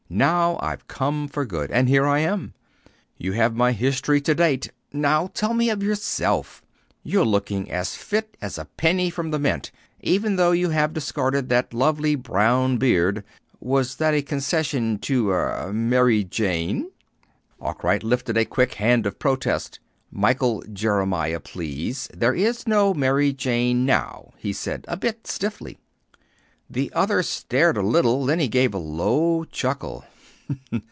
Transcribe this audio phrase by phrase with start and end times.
[0.13, 2.53] Now I've come for good, and here I am.
[3.15, 4.69] You have my history to date.
[4.91, 6.61] Now tell me of yourself.
[7.01, 11.47] You're looking as fit as a penny from the mint, even though you have discarded
[11.47, 13.23] that 'lovely' brown beard.
[13.61, 16.91] Was that a concession to er Mary Jane?"
[17.61, 19.79] Arkwright lifted a quick hand of protest.
[20.11, 22.09] "'Michael Jeremiah,' please.
[22.13, 25.77] There is no 'Mary Jane,' now," he said a bit stiffly.
[26.69, 28.25] The other stared a little.
[28.25, 30.05] Then he gave a low chuckle.